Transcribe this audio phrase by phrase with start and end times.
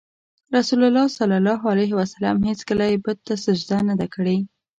[0.55, 4.37] رسول الله ﷺ هېڅکله یې بت ته سجده نه ده کړې.